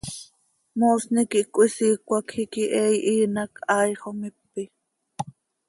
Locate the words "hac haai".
3.41-3.91